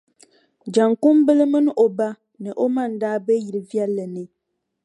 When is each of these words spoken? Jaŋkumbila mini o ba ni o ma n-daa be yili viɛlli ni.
Jaŋkumbila 0.73 1.43
mini 1.51 1.71
o 1.83 1.85
ba 1.97 2.07
ni 2.41 2.49
o 2.63 2.65
ma 2.75 2.83
n-daa 2.91 3.17
be 3.25 3.33
yili 3.45 3.61
viɛlli 3.69 4.05
ni. 4.15 4.23